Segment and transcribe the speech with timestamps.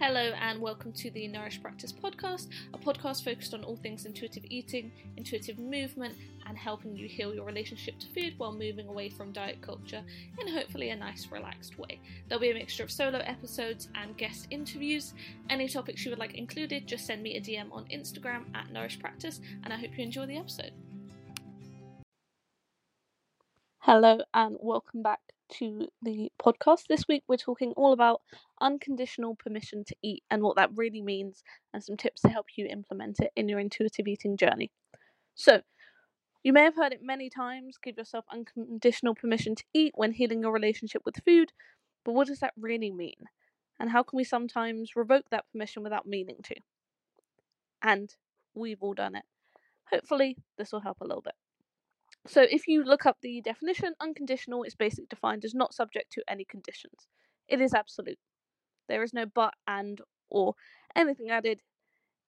[0.00, 4.44] Hello, and welcome to the Nourished Practice podcast, a podcast focused on all things intuitive
[4.48, 6.14] eating, intuitive movement,
[6.46, 10.02] and helping you heal your relationship to food while moving away from diet culture
[10.40, 12.00] in hopefully a nice, relaxed way.
[12.26, 15.12] There'll be a mixture of solo episodes and guest interviews.
[15.50, 19.00] Any topics you would like included, just send me a DM on Instagram at Nourished
[19.00, 20.72] Practice, and I hope you enjoy the episode.
[23.80, 25.20] Hello, and welcome back
[25.58, 26.86] to the podcast.
[26.88, 28.22] This week, we're talking all about
[28.60, 32.66] unconditional permission to eat and what that really means, and some tips to help you
[32.66, 34.70] implement it in your intuitive eating journey.
[35.34, 35.62] So,
[36.42, 40.40] you may have heard it many times give yourself unconditional permission to eat when healing
[40.40, 41.52] your relationship with food,
[42.04, 43.26] but what does that really mean?
[43.78, 46.54] And how can we sometimes revoke that permission without meaning to?
[47.82, 48.14] And
[48.54, 49.24] we've all done it.
[49.90, 51.34] Hopefully, this will help a little bit.
[52.26, 56.22] So if you look up the definition, unconditional is basically defined as not subject to
[56.28, 57.08] any conditions.
[57.48, 58.18] It is absolute.
[58.88, 60.54] There is no but, and, or
[60.94, 61.60] anything added.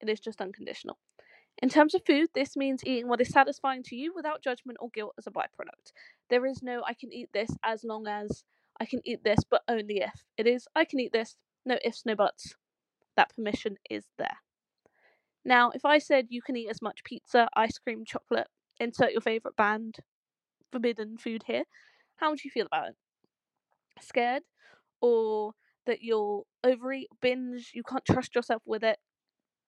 [0.01, 0.99] It is just unconditional.
[1.63, 4.89] In terms of food, this means eating what is satisfying to you without judgment or
[4.89, 5.93] guilt as a byproduct.
[6.31, 8.43] There is no I can eat this as long as
[8.81, 10.25] I can eat this, but only if.
[10.37, 12.57] It is I can eat this, no ifs, no buts.
[13.17, 14.39] That permission is there.
[15.45, 18.49] Now, if I said you can eat as much pizza, ice cream, chocolate,
[18.83, 19.97] insert your favourite banned,
[20.71, 21.65] forbidden food here,
[22.17, 22.97] how would you feel about it?
[24.01, 24.43] Scared?
[25.01, 25.53] Or
[25.87, 28.99] that you'll overeat, binge, you can't trust yourself with it,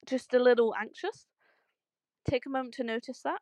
[0.07, 1.27] just a little anxious?
[2.29, 3.41] Take a moment to notice that.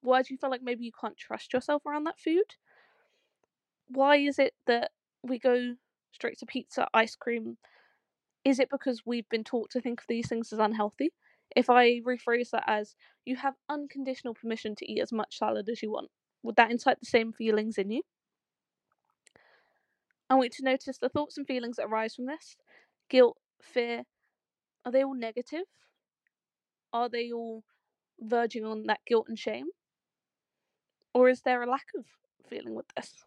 [0.00, 2.56] Why do you feel like maybe you can't trust yourself around that food?
[3.88, 4.90] Why is it that
[5.22, 5.76] we go
[6.12, 7.58] straight to pizza, ice cream?
[8.44, 11.12] Is it because we've been taught to think of these things as unhealthy?
[11.54, 15.82] If I rephrase that as you have unconditional permission to eat as much salad as
[15.82, 16.10] you want,
[16.42, 18.02] would that incite the same feelings in you?
[20.28, 22.56] I want you to notice the thoughts and feelings that arise from this
[23.08, 24.04] guilt, fear.
[24.84, 25.64] Are they all negative?
[26.92, 27.64] Are they all
[28.20, 29.66] verging on that guilt and shame?
[31.12, 32.04] Or is there a lack of
[32.48, 33.24] feeling with this?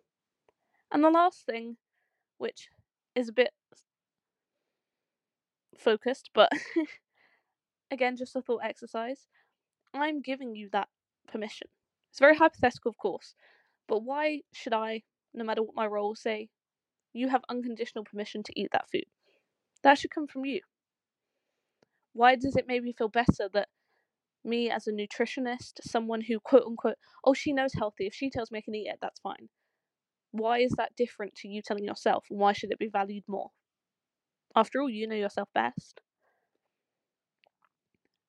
[0.91, 1.77] And the last thing,
[2.37, 2.69] which
[3.15, 3.51] is a bit
[5.77, 6.51] focused, but
[7.91, 9.27] again, just a thought exercise.
[9.93, 10.89] I'm giving you that
[11.31, 11.67] permission.
[12.09, 13.35] It's very hypothetical, of course,
[13.87, 15.03] but why should I,
[15.33, 16.49] no matter what my role, say,
[17.13, 19.05] you have unconditional permission to eat that food?
[19.83, 20.61] That should come from you.
[22.13, 23.69] Why does it make me feel better that
[24.43, 28.51] me as a nutritionist, someone who quote unquote, oh, she knows healthy, if she tells
[28.51, 29.49] me I can eat it, that's fine.
[30.31, 33.51] Why is that different to you telling yourself, and why should it be valued more?
[34.55, 36.01] After all, you know yourself best.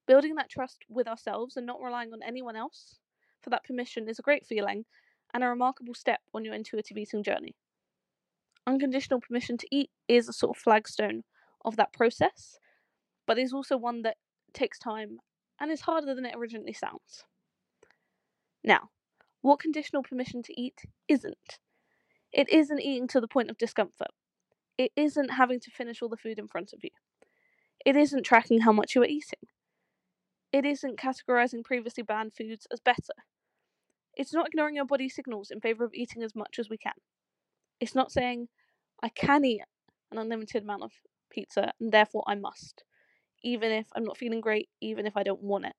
[0.09, 2.99] Building that trust with ourselves and not relying on anyone else
[3.43, 4.87] for that permission is a great feeling
[5.35, 7.55] and a remarkable step on your intuitive eating journey.
[8.67, 11.25] Unconditional permission to eat is a sort of flagstone
[11.63, 12.59] of that process,
[13.27, 14.17] but is also one that
[14.55, 15.19] takes time
[15.61, 17.25] and is harder than it originally sounds.
[18.65, 18.89] Now,
[19.43, 21.59] what conditional permission to eat isn't?
[22.33, 24.09] It isn't eating to the point of discomfort.
[24.79, 26.91] It isn't having to finish all the food in front of you.
[27.85, 29.41] It isn't tracking how much you are eating
[30.53, 33.15] it isn't categorizing previously banned foods as better.
[34.17, 36.95] It's not ignoring your body signals in favor of eating as much as we can.
[37.81, 38.49] It's not saying,
[39.03, 39.63] I can eat
[40.11, 40.93] an unlimited amount of
[41.31, 42.83] pizza and therefore I must,
[43.43, 45.75] even if I'm not feeling great, even if I don't want it.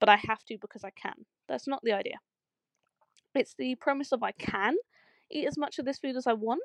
[0.00, 1.14] But I have to because I can.
[1.48, 2.16] That's not the idea.
[3.34, 4.76] It's the premise of I can
[5.30, 6.60] eat as much of this food as I want,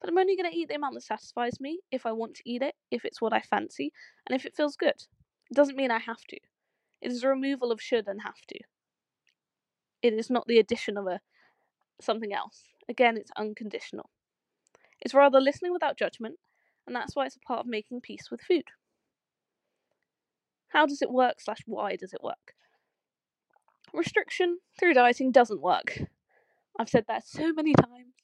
[0.00, 2.42] but I'm only going to eat the amount that satisfies me if I want to
[2.44, 3.92] eat it, if it's what I fancy,
[4.26, 5.00] and if it feels good.
[5.52, 6.36] Doesn't mean I have to.
[7.00, 8.60] It is a removal of should and have to.
[10.02, 11.20] It is not the addition of a
[12.00, 12.64] something else.
[12.88, 14.10] Again, it's unconditional.
[15.00, 16.36] It's rather listening without judgment,
[16.86, 18.64] and that's why it's a part of making peace with food.
[20.68, 22.54] How does it work, slash, why does it work?
[23.92, 26.00] Restriction through dieting doesn't work.
[26.78, 28.14] I've said that so many times,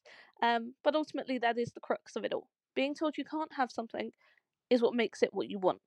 [0.43, 2.49] um, but ultimately, that is the crux of it all.
[2.75, 4.13] Being told you can't have something
[4.71, 5.81] is what makes it what you want.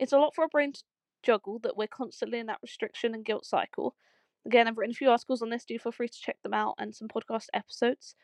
[0.00, 0.82] It's a lot for our brain to
[1.22, 3.94] juggle that we're constantly in that restriction and guilt cycle.
[4.46, 6.74] Again, I've written a few articles on this, do feel free to check them out
[6.78, 8.14] and some podcast episodes.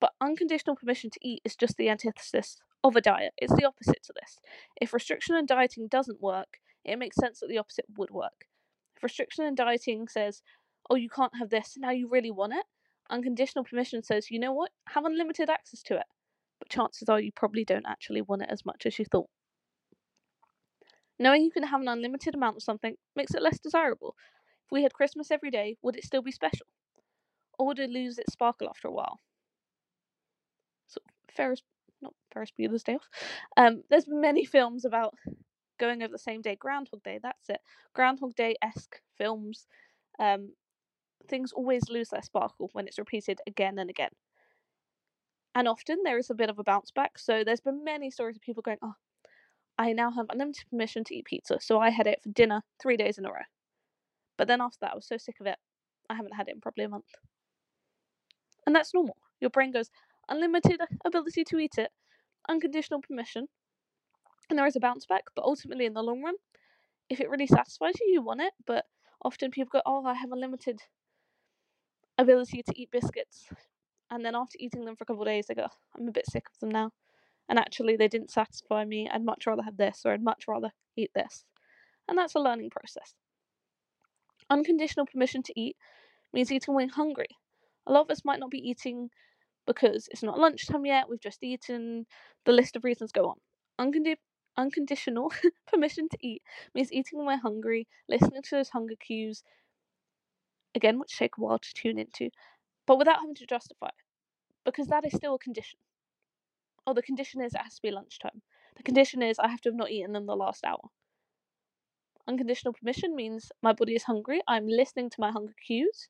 [0.00, 3.32] But unconditional permission to eat is just the antithesis of a diet.
[3.36, 4.38] It's the opposite to this.
[4.80, 8.46] If restriction and dieting doesn't work, it makes sense that the opposite would work.
[8.96, 10.40] If restriction and dieting says,
[10.88, 12.64] oh, you can't have this, now you really want it,
[13.10, 16.06] unconditional permission says, you know what, have unlimited access to it.
[16.60, 19.28] But chances are you probably don't actually want it as much as you thought.
[21.18, 24.14] Knowing you can have an unlimited amount of something makes it less desirable.
[24.66, 26.66] If we had Christmas every day, would it still be special?
[27.58, 29.20] Or would it lose its sparkle after a while?
[30.88, 31.62] So Ferris
[32.02, 33.08] not Ferris Bueller's Day Off.
[33.56, 35.14] Um, there's many films about
[35.78, 36.56] going over the same day.
[36.56, 37.60] Groundhog Day, that's it.
[37.94, 39.66] Groundhog Day esque films.
[40.18, 40.52] Um,
[41.28, 44.10] things always lose their sparkle when it's repeated again and again.
[45.54, 47.18] And often there is a bit of a bounce back.
[47.18, 48.94] So there's been many stories of people going, Oh,
[49.78, 51.58] I now have unlimited permission to eat pizza.
[51.60, 53.44] So I had it for dinner three days in a row.
[54.38, 55.58] But then after that, I was so sick of it,
[56.08, 57.14] I haven't had it in probably a month.
[58.66, 59.16] And that's normal.
[59.40, 59.90] Your brain goes,
[60.28, 61.90] unlimited ability to eat it,
[62.48, 63.48] unconditional permission,
[64.48, 65.24] and there is a bounce back.
[65.34, 66.34] But ultimately, in the long run,
[67.08, 68.52] if it really satisfies you, you want it.
[68.66, 68.84] But
[69.22, 70.80] often people go, oh, I have unlimited
[72.18, 73.48] ability to eat biscuits.
[74.10, 76.30] And then after eating them for a couple of days, they go, I'm a bit
[76.30, 76.92] sick of them now.
[77.48, 79.08] And actually, they didn't satisfy me.
[79.12, 81.44] I'd much rather have this, or I'd much rather eat this.
[82.08, 83.14] And that's a learning process.
[84.50, 85.76] Unconditional permission to eat
[86.32, 87.28] means eating when hungry.
[87.86, 89.10] A lot of us might not be eating
[89.66, 92.06] because it's not lunchtime yet, we've just eaten,
[92.44, 93.36] the list of reasons go on.
[93.80, 94.16] Uncondi-
[94.56, 95.32] unconditional
[95.66, 96.42] permission to eat
[96.74, 99.42] means eating when we're hungry, listening to those hunger cues,
[100.74, 102.30] again, which take a while to tune into,
[102.86, 103.94] but without having to justify it,
[104.64, 105.78] because that is still a condition.
[106.86, 108.42] Oh, the condition is it has to be lunchtime.
[108.76, 110.90] The condition is I have to have not eaten in the last hour.
[112.28, 116.08] Unconditional permission means my body is hungry, I'm listening to my hunger cues,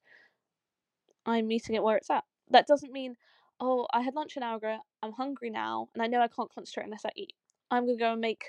[1.27, 2.25] I'm meeting it where it's at.
[2.49, 3.17] That doesn't mean,
[3.61, 6.53] oh, I had lunch an hour ago, I'm hungry now, and I know I can't
[6.55, 7.35] concentrate unless I eat.
[7.71, 8.45] I'm gonna go and make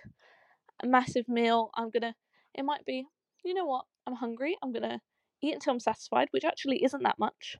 [0.81, 1.71] a massive meal.
[1.75, 2.15] I'm gonna,
[2.53, 3.05] it might be,
[3.43, 5.01] you know what, I'm hungry, I'm gonna
[5.41, 7.57] eat until I'm satisfied, which actually isn't that much,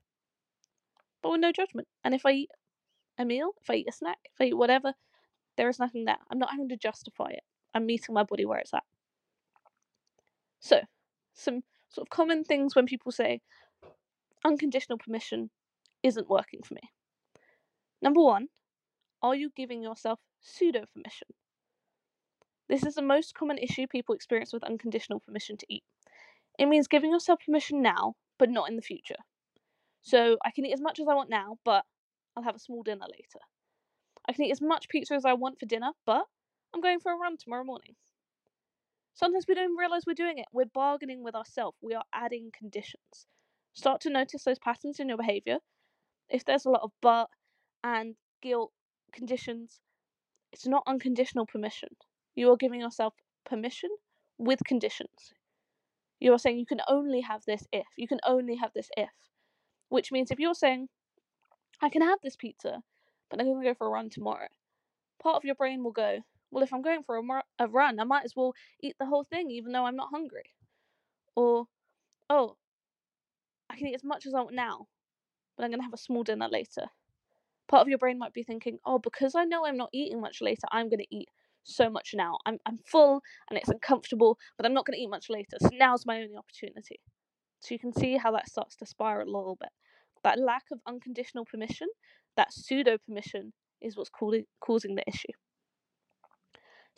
[1.22, 1.88] but with no judgment.
[2.04, 2.50] And if I eat
[3.18, 4.94] a meal, if I eat a snack, if I eat whatever,
[5.56, 6.18] there is nothing there.
[6.30, 7.42] I'm not having to justify it.
[7.74, 8.84] I'm meeting my body where it's at.
[10.60, 10.80] So,
[11.34, 13.40] some sort of common things when people say
[14.44, 15.50] unconditional permission
[16.02, 16.90] isn't working for me.
[18.00, 18.48] Number one,
[19.22, 21.28] are you giving yourself pseudo permission?
[22.68, 25.82] This is the most common issue people experience with unconditional permission to eat.
[26.58, 29.16] It means giving yourself permission now, but not in the future.
[30.02, 31.84] So I can eat as much as I want now, but
[32.38, 33.40] I'll have a small dinner later.
[34.28, 36.24] I can eat as much pizza as I want for dinner, but
[36.72, 37.96] I'm going for a run tomorrow morning.
[39.14, 40.46] Sometimes we don't realize we're doing it.
[40.52, 41.76] We're bargaining with ourselves.
[41.82, 43.26] We are adding conditions.
[43.72, 45.58] Start to notice those patterns in your behavior.
[46.28, 47.28] If there's a lot of but
[47.82, 48.70] and guilt
[49.12, 49.80] conditions,
[50.52, 51.88] it's not unconditional permission.
[52.36, 53.14] You are giving yourself
[53.44, 53.90] permission
[54.38, 55.32] with conditions.
[56.20, 57.86] You are saying you can only have this if.
[57.96, 59.10] You can only have this if.
[59.88, 60.88] Which means if you're saying,
[61.80, 62.82] I can have this pizza,
[63.30, 64.48] but I'm going to go for a run tomorrow,
[65.22, 66.20] part of your brain will go,
[66.50, 69.06] well, if I'm going for a, mar- a run, I might as well eat the
[69.06, 70.54] whole thing even though I'm not hungry.
[71.36, 71.66] Or,
[72.30, 72.56] oh,
[73.70, 74.86] I can eat as much as I want now,
[75.56, 76.86] but I'm going to have a small dinner later.
[77.68, 80.40] Part of your brain might be thinking, oh, because I know I'm not eating much
[80.40, 81.28] later, I'm going to eat
[81.64, 82.38] so much now.
[82.46, 85.58] I'm, I'm full and it's uncomfortable, but I'm not going to eat much later.
[85.60, 87.00] So now's my only opportunity.
[87.60, 89.70] So you can see how that starts to spiral a little bit.
[90.28, 91.88] That lack of unconditional permission,
[92.36, 95.32] that pseudo permission, is what's causing the issue.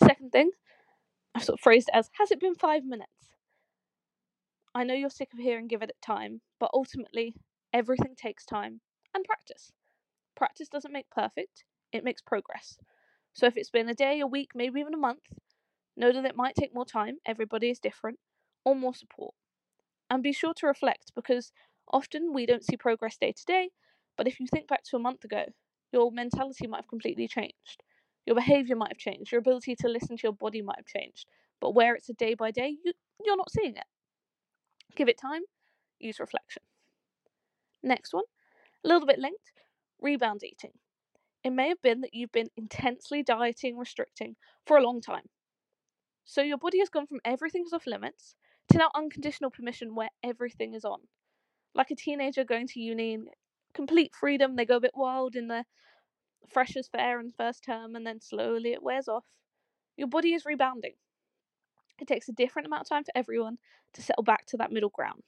[0.02, 0.50] Second thing,
[1.32, 3.36] I've sort of phrased it as Has it been five minutes?
[4.74, 7.36] I know you're sick of hearing give it time, but ultimately,
[7.72, 8.80] everything takes time
[9.14, 9.70] and practice.
[10.36, 11.62] Practice doesn't make perfect,
[11.92, 12.78] it makes progress.
[13.32, 15.22] So if it's been a day, a week, maybe even a month,
[15.96, 18.18] know that it might take more time, everybody is different,
[18.64, 19.36] or more support.
[20.10, 21.52] And be sure to reflect because
[21.92, 23.70] often we don't see progress day to day,
[24.16, 25.44] but if you think back to a month ago,
[25.92, 27.82] your mentality might have completely changed.
[28.26, 29.32] Your behavior might have changed.
[29.32, 31.26] Your ability to listen to your body might have changed.
[31.60, 32.92] But where it's a day by day, you,
[33.24, 33.84] you're not seeing it.
[34.96, 35.42] Give it time,
[35.98, 36.62] use reflection.
[37.82, 38.24] Next one,
[38.84, 39.52] a little bit linked
[40.00, 40.72] rebound eating.
[41.42, 45.28] It may have been that you've been intensely dieting, restricting for a long time.
[46.24, 48.34] So your body has gone from everything's off limits
[48.70, 51.00] to now unconditional permission where everything is on.
[51.74, 53.28] Like a teenager going to uni and
[53.74, 55.64] complete freedom, they go a bit wild in the
[56.48, 59.24] freshers fair in first term and then slowly it wears off.
[59.96, 60.94] Your body is rebounding.
[62.00, 63.58] It takes a different amount of time for everyone
[63.94, 65.22] to settle back to that middle ground.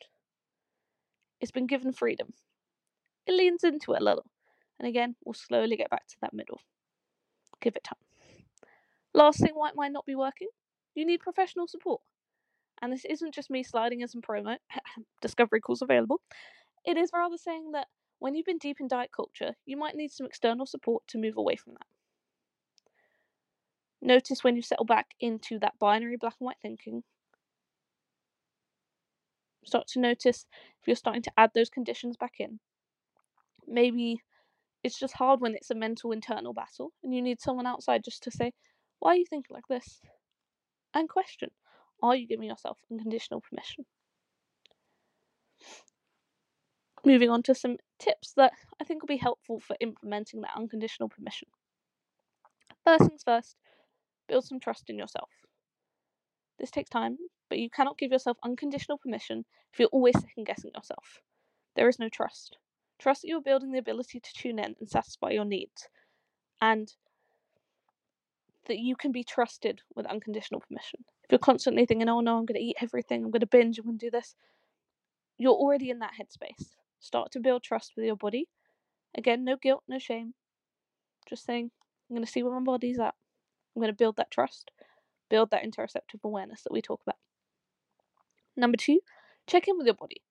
[1.40, 2.32] It's been given freedom.
[3.26, 4.26] It leans into it a little.
[4.78, 6.61] And again, we'll slowly get back to that middle.
[7.61, 7.99] Give it time.
[9.14, 10.49] Last thing why it might not be working,
[10.94, 12.00] you need professional support.
[12.82, 14.58] And this isn't just me sliding in some promo,
[15.22, 16.20] discovery calls available.
[16.84, 20.12] It is rather saying that when you've been deep in diet culture, you might need
[20.12, 21.86] some external support to move away from that.
[24.02, 27.04] Notice when you settle back into that binary black and white thinking.
[29.64, 30.46] Start to notice
[30.80, 32.60] if you're starting to add those conditions back in.
[33.66, 34.22] Maybe
[34.82, 38.22] It's just hard when it's a mental internal battle and you need someone outside just
[38.24, 38.54] to say,
[39.00, 40.00] why are you thinking like this?
[40.94, 41.50] And question,
[42.02, 43.85] are you giving yourself unconditional permission?
[47.04, 51.09] Moving on to some tips that I think will be helpful for implementing that unconditional
[51.09, 51.49] permission.
[52.85, 53.56] First things first,
[54.28, 55.30] build some trust in yourself.
[56.59, 57.18] This takes time,
[57.49, 61.21] but you cannot give yourself unconditional permission if you're always second guessing yourself.
[61.75, 62.56] There is no trust.
[62.99, 65.88] Trust that you're building the ability to tune in and satisfy your needs,
[66.61, 66.92] and
[68.66, 71.04] that you can be trusted with unconditional permission.
[71.25, 73.79] If you're constantly thinking, oh no, I'm going to eat everything, I'm going to binge,
[73.79, 74.35] I'm going to do this,
[75.38, 76.69] you're already in that headspace.
[77.00, 78.49] Start to build trust with your body.
[79.17, 80.35] Again, no guilt, no shame.
[81.29, 81.71] Just saying,
[82.09, 83.14] I'm going to see where my body's at.
[83.75, 84.71] I'm going to build that trust,
[85.31, 87.17] build that interoceptive awareness that we talk about.
[88.57, 89.00] Number two,
[89.47, 90.23] check in with your body.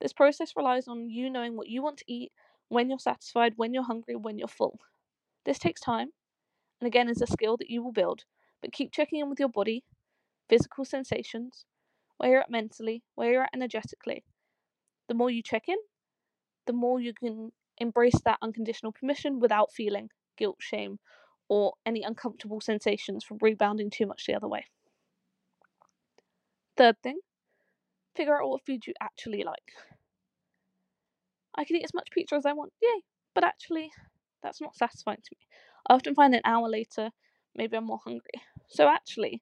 [0.00, 2.32] This process relies on you knowing what you want to eat,
[2.68, 4.78] when you're satisfied, when you're hungry, when you're full.
[5.44, 6.10] This takes time,
[6.80, 8.24] and again is a skill that you will build,
[8.60, 9.84] but keep checking in with your body,
[10.48, 11.64] physical sensations,
[12.18, 14.24] where you're at mentally, where you're at energetically.
[15.08, 15.76] The more you check in,
[16.66, 20.98] the more you can embrace that unconditional permission without feeling guilt, shame,
[21.48, 24.66] or any uncomfortable sensations from rebounding too much the other way.
[26.76, 27.20] Third thing,
[28.16, 29.72] figure out what food you actually like.
[31.54, 33.02] I can eat as much pizza as I want, yay,
[33.34, 33.92] but actually,
[34.42, 35.46] that's not satisfying to me.
[35.88, 37.10] I often find an hour later,
[37.54, 38.42] maybe I'm more hungry.
[38.68, 39.40] So actually,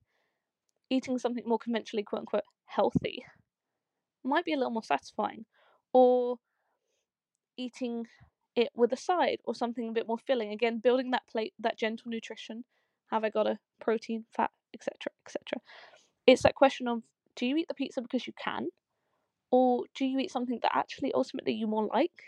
[0.92, 3.24] eating something more conventionally, quote unquote, healthy
[4.24, 5.44] might be a little more satisfying.
[5.92, 6.36] Or
[7.56, 8.06] eating
[8.56, 10.52] it with a side or something a bit more filling.
[10.52, 12.64] Again, building that plate, that gentle nutrition.
[13.10, 15.60] Have I got a protein, fat, etc., etc.
[16.26, 17.02] It's that question of
[17.36, 18.68] do you eat the pizza because you can,
[19.50, 22.22] or do you eat something that actually ultimately you more like,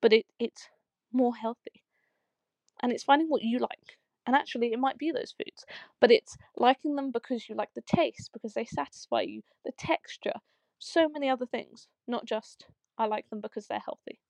[0.00, 0.68] but it it's
[1.12, 1.82] more healthy,
[2.82, 3.98] and it's finding what you like.
[4.26, 5.64] And actually, it might be those foods,
[6.00, 10.34] but it's liking them because you like the taste, because they satisfy you, the texture,
[10.78, 12.66] so many other things, not just
[12.98, 14.20] I like them because they're healthy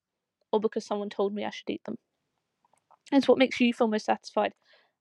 [0.51, 1.97] or because someone told me I should eat them.
[3.11, 4.55] It's what makes you feel most satisfied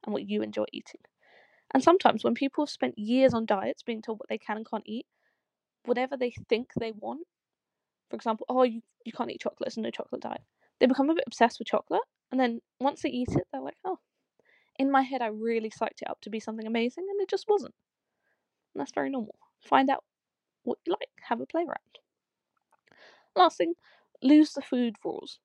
[0.04, 1.02] and what you enjoy eating.
[1.74, 4.70] And sometimes when people have spent years on diets being told what they can and
[4.70, 5.06] can't eat,
[5.86, 7.22] whatever they think they want,
[8.10, 10.42] for example, oh, you, you can't eat chocolate, it's a no chocolate diet,
[10.80, 12.02] they become a bit obsessed with chocolate.
[12.32, 14.00] And then once they eat it, they're like, oh,
[14.82, 17.46] in my head, I really psyched it up to be something amazing, and it just
[17.48, 17.76] wasn't.
[18.74, 19.36] And that's very normal.
[19.62, 20.04] Find out
[20.64, 22.00] what you like, have a play around.
[23.36, 23.76] Last thing,
[24.24, 25.40] lose the food rules.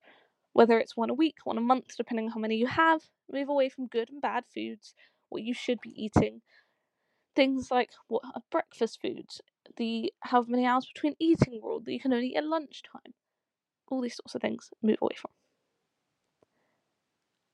[0.55, 3.50] Whether it's one a week, one a month, depending on how many you have, move
[3.50, 4.95] away from good and bad foods,
[5.28, 6.40] what you should be eating.
[7.35, 9.43] Things like what are breakfast foods,
[9.76, 13.12] the how many hours between eating rule that you can only eat at lunchtime.
[13.88, 15.36] All these sorts of things, move away from.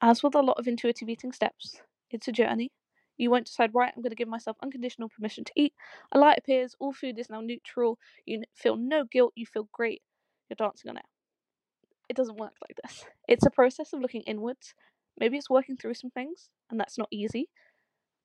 [0.04, 1.80] As with a lot of intuitive eating steps,
[2.11, 2.73] it's a journey.
[3.16, 5.75] You won't decide, right, I'm going to give myself unconditional permission to eat.
[6.11, 10.02] A light appears, all food is now neutral, you feel no guilt, you feel great,
[10.50, 11.04] you're dancing on air.
[12.09, 13.04] It doesn't work like this.
[13.28, 14.75] It's a process of looking inwards.
[15.21, 17.49] Maybe it's working through some things, and that's not easy,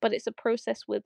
[0.02, 1.04] but it's a process with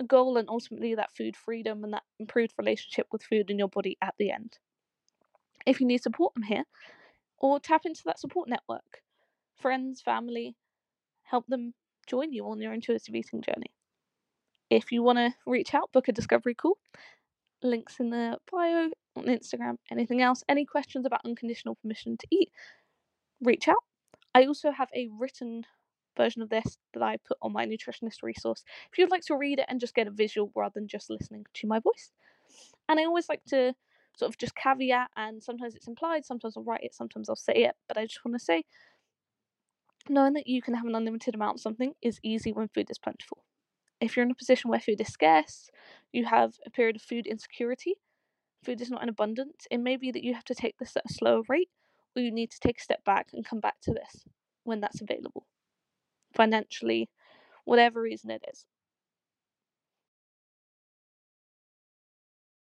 [0.00, 3.68] a goal and ultimately that food freedom and that improved relationship with food in your
[3.68, 4.56] body at the end.
[5.66, 6.64] If you need support, I'm here,
[7.36, 9.02] or tap into that support network.
[9.56, 10.54] Friends, family,
[11.22, 11.74] help them
[12.06, 13.70] join you on your intuitive eating journey.
[14.70, 16.78] If you want to reach out, book a discovery call.
[17.62, 19.76] Links in the bio on Instagram.
[19.90, 20.44] Anything else?
[20.48, 22.50] Any questions about unconditional permission to eat?
[23.40, 23.82] Reach out.
[24.34, 25.64] I also have a written
[26.16, 29.58] version of this that I put on my nutritionist resource if you'd like to read
[29.58, 32.12] it and just get a visual rather than just listening to my voice.
[32.88, 33.74] And I always like to
[34.16, 37.52] sort of just caveat, and sometimes it's implied, sometimes I'll write it, sometimes I'll say
[37.54, 38.64] it, but I just want to say
[40.08, 42.98] knowing that you can have an unlimited amount of something is easy when food is
[42.98, 43.44] plentiful.
[44.00, 45.70] If you're in a position where food is scarce,
[46.12, 47.94] you have a period of food insecurity,
[48.64, 51.04] food is not in abundance, it may be that you have to take this at
[51.08, 51.70] a slower rate,
[52.14, 54.24] or you need to take a step back and come back to this
[54.64, 55.46] when that's available.
[56.34, 57.08] Financially,
[57.64, 58.66] whatever reason it is.